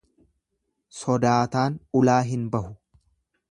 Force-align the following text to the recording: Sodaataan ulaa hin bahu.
Sodaataan 1.01 1.77
ulaa 2.01 2.19
hin 2.33 2.51
bahu. 2.57 2.75